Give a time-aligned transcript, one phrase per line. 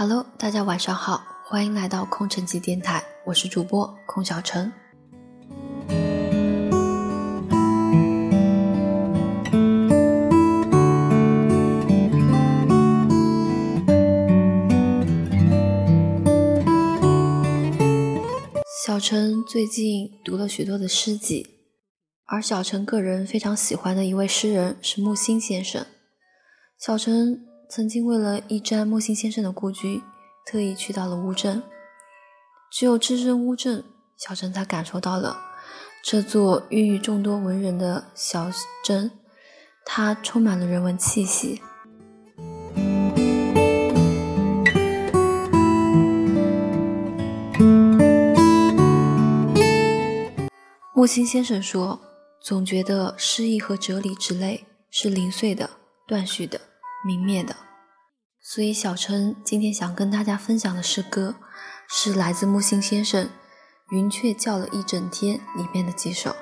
[0.00, 4.72] Hello，大家晚上好，欢迎来到空城计电台，我是主播空小陈。
[18.86, 21.44] 小陈最近读了许多的诗集，
[22.26, 25.84] 而小陈个人非常喜欢的一位诗人是木心先生。
[26.78, 30.02] 小陈曾经为了一瞻木心先生的故居，
[30.46, 31.62] 特意去到了乌镇。
[32.70, 33.84] 只有置身乌镇，
[34.16, 35.38] 小陈才感受到了
[36.02, 38.50] 这座孕育众多文人的小
[38.82, 39.10] 镇，
[39.84, 41.60] 它充满了人文气息。
[50.94, 52.00] 木心先生说
[52.40, 55.68] ：“总觉得诗意和哲理之类是零碎的、
[56.06, 56.58] 断续的、
[57.04, 57.56] 明灭的。”
[58.40, 61.36] 所以，小陈今天想跟大家分享的诗歌，
[61.88, 63.26] 是来自木心先生
[63.90, 66.34] 《云雀叫了一整天》里面的几首。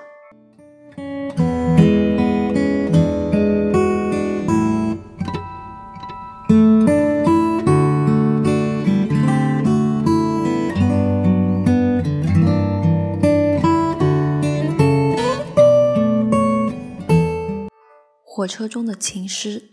[18.25, 19.71] 火车中的情诗，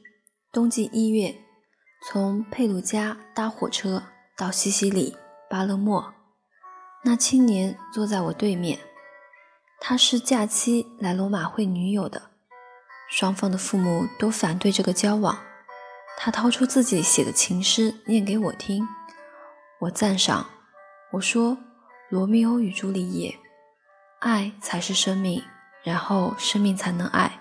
[0.53, 1.35] 冬季一月，
[2.07, 4.03] 从佩鲁加搭火车
[4.37, 5.17] 到西西里
[5.49, 6.13] 巴勒莫。
[7.03, 8.77] 那青年坐在我对面，
[9.79, 12.29] 他是假期来罗马会女友的，
[13.09, 15.39] 双方的父母都反对这个交往。
[16.19, 18.88] 他掏出自己写的情诗念给我听，
[19.79, 20.47] 我赞赏，
[21.13, 21.57] 我说
[22.11, 23.39] ：“罗密欧与朱丽叶，
[24.19, 25.44] 爱才是生命，
[25.81, 27.39] 然后生命才能爱。”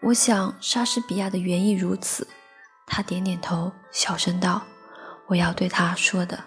[0.00, 2.26] 我想莎士比亚的原意如此。
[2.86, 4.62] 他点点头，小声道
[5.28, 6.38] ：“我要对他说的。”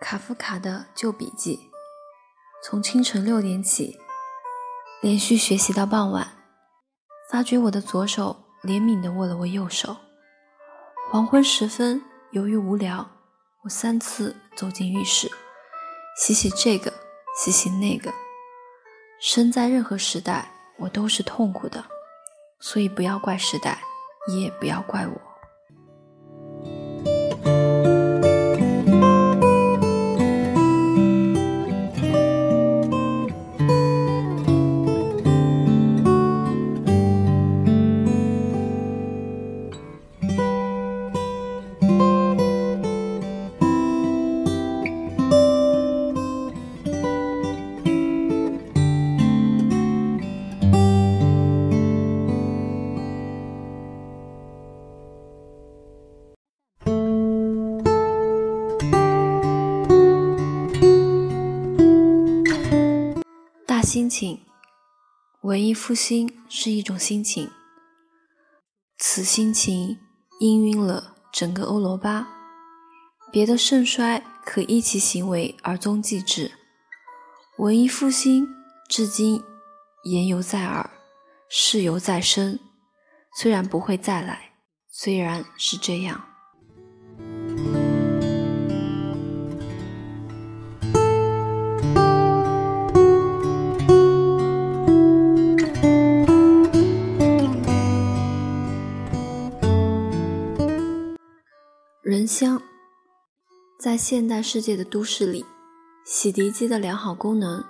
[0.00, 1.58] 卡夫卡的旧笔记，
[2.62, 3.98] 从清晨六点起，
[5.00, 6.28] 连续学习到傍晚，
[7.28, 9.96] 发觉我的左手怜悯地握了握右手。
[11.10, 13.08] 黄昏时分，由于无聊，
[13.62, 15.30] 我三次走进浴室，
[16.16, 16.92] 洗洗这个，
[17.38, 18.12] 洗洗那个。
[19.20, 21.84] 身在任何时代，我都是痛苦的，
[22.58, 23.78] 所以不要怪时代，
[24.28, 25.20] 也不要怪我。
[63.94, 64.40] 心情，
[65.42, 67.48] 文艺复兴是一种心情，
[68.98, 69.96] 此心情
[70.40, 72.26] 氤氲了整个欧罗巴。
[73.30, 76.50] 别的盛衰可依其行为而踪迹之，
[77.58, 78.48] 文艺复兴
[78.88, 79.40] 至今
[80.02, 80.90] 言犹在耳，
[81.48, 82.58] 事犹在身。
[83.38, 84.54] 虽然不会再来，
[84.90, 86.33] 虽然是这样。
[102.24, 102.62] 人香，
[103.78, 105.44] 在现代世界的都市里，
[106.06, 107.62] 洗涤机的良好功能，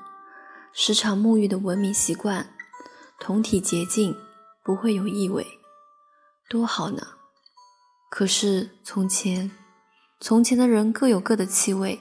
[0.72, 2.54] 时常沐浴的文明习惯，
[3.18, 4.16] 酮体洁净，
[4.62, 5.44] 不会有异味，
[6.48, 7.04] 多好呢！
[8.08, 9.50] 可是从前，
[10.20, 12.00] 从前的人各有各的气味，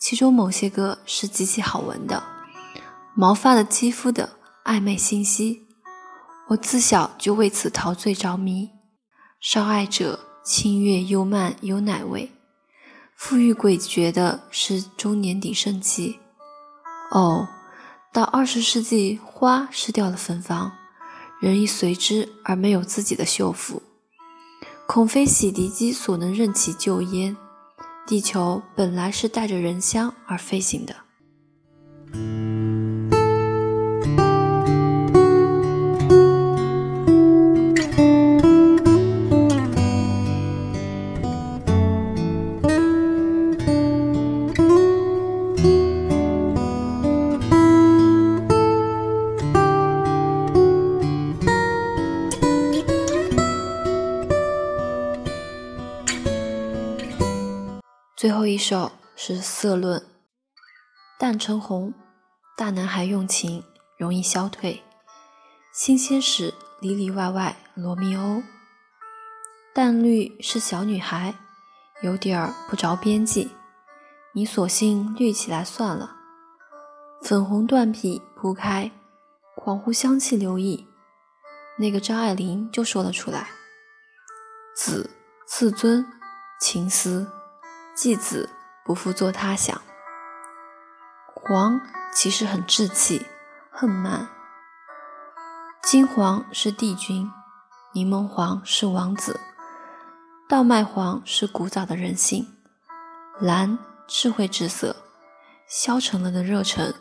[0.00, 2.20] 其中某些个是极其好闻的，
[3.14, 5.68] 毛发的、肌肤的，暧昧信息。
[6.48, 8.70] 我自小就为此陶醉着迷，
[9.40, 10.29] 少爱者。
[10.42, 12.30] 清越幽慢有奶味，
[13.18, 16.18] 馥郁诡谲的是中年鼎盛期。
[17.10, 17.48] 哦，
[18.12, 20.72] 到二十世纪，花失掉了芬芳，
[21.40, 23.82] 人亦随之而没有自己的秀肤，
[24.86, 27.36] 恐非洗涤机所能任其救焉。
[28.06, 30.96] 地球本来是带着人香而飞行的。
[58.20, 59.98] 最后一首是《色论》：
[61.18, 61.94] 淡成红，
[62.54, 63.64] 大男孩用情
[63.96, 64.82] 容易消退，
[65.72, 66.52] 新鲜时
[66.82, 68.42] 里里外外罗密欧。
[69.72, 71.34] 淡绿是小女孩，
[72.02, 73.52] 有点儿不着边际，
[74.34, 76.14] 你索性绿起来算了。
[77.22, 78.90] 粉红缎匹铺开，
[79.56, 80.86] 恍惚香气留意，
[81.78, 83.48] 那个张爱玲就说了出来
[84.76, 85.08] ：“子
[85.46, 86.04] 自尊，
[86.60, 87.26] 情思，
[88.02, 88.48] 继子
[88.82, 89.78] 不负作他想。”
[91.36, 91.78] 黄
[92.14, 93.26] 其实很稚气，
[93.70, 94.26] 恨慢。
[95.82, 97.30] 金黄是帝君，
[97.92, 99.38] 柠檬黄是王子，
[100.48, 102.46] 稻麦黄是古早的人性，
[103.38, 104.96] 蓝智慧之色，
[105.68, 106.94] 消沉了的热忱。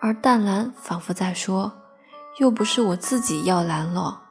[0.00, 1.72] 而淡蓝仿佛在说
[2.40, 4.22] ：“又不是我自己要蓝了。”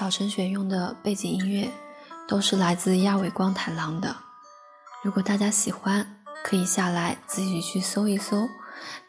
[0.00, 1.70] 小陈选用的背景音乐
[2.26, 4.16] 都是来自亚尾光太郎的，
[5.02, 6.16] 如果大家喜欢。
[6.42, 8.48] 可以下来自己去搜一搜，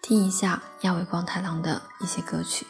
[0.01, 2.67] 听一下亚尾光太郎的一些歌曲。